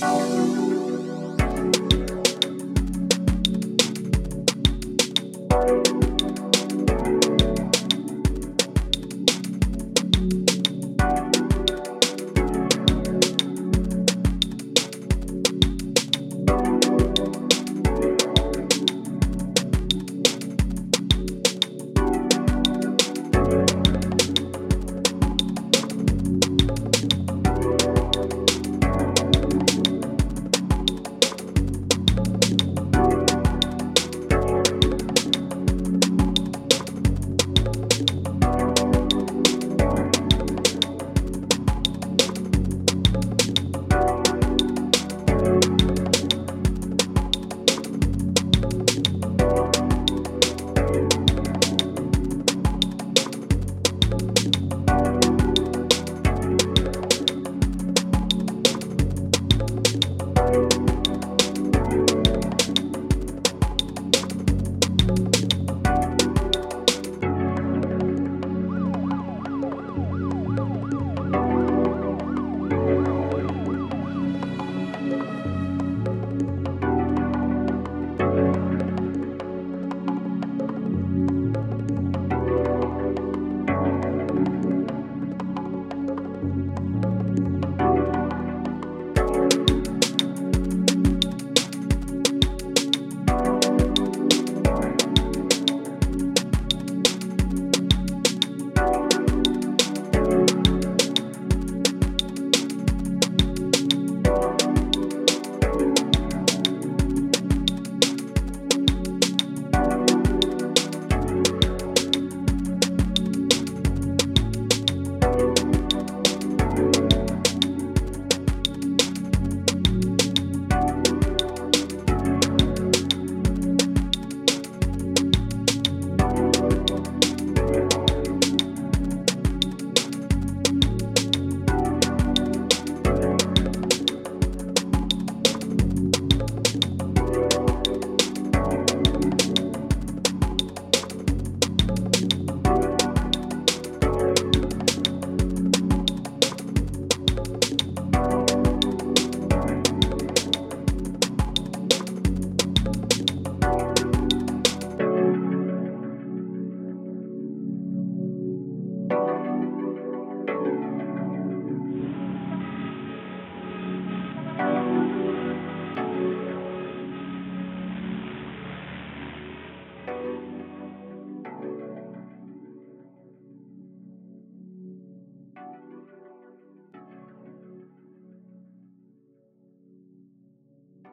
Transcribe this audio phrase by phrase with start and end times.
[0.00, 0.39] Bye.